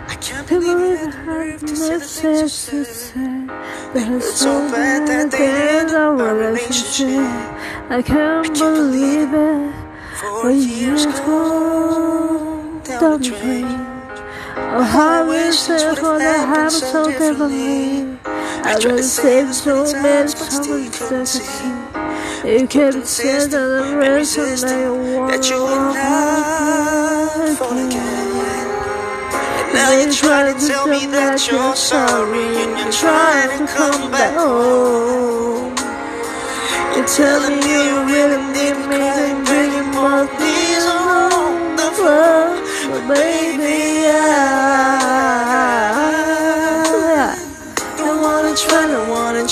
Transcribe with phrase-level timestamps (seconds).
[0.09, 3.49] I can't believe you had the nerve to say things you said.
[3.93, 7.29] That It's so bad that they end our relationship.
[7.91, 9.75] I can't believe it.
[10.41, 13.92] For years gone down the drain.
[14.75, 18.17] Oh, I wish it would have happened so differently.
[18.25, 21.37] I would save so many times
[22.43, 28.33] You kept saying that the rest of that you would not fall again.
[29.61, 34.11] And now you're trying to tell me that you're sorry and you're trying to come
[34.11, 35.77] back home.
[36.97, 39.12] You're telling me you really need me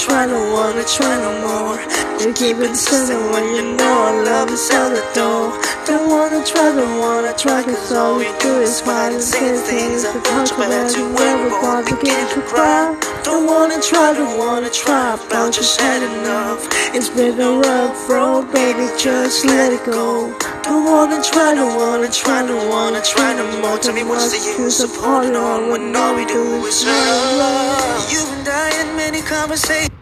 [0.01, 1.79] try, don't wanna try no more.
[2.21, 5.53] You keep it sending when you know our love is out the door.
[5.85, 10.03] Don't wanna try, don't wanna try, cause all we do is fight and say things
[10.05, 11.11] that talk about you
[11.61, 12.97] both begin to cry.
[13.25, 16.67] Don't wanna try, don't wanna try, about just had enough.
[16.95, 20.33] It's been a rough road, baby, just let it go.
[20.63, 23.79] Don't wanna try, don't wanna try, don't wanna try no more.
[23.79, 28.11] Tell me what's the use of holding on when all we do is love.
[28.13, 28.90] You've been dying
[29.41, 30.00] many conversations.